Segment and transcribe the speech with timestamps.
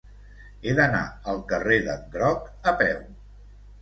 [0.69, 1.01] He d'anar
[1.33, 3.05] al carrer d'en Groc a peu.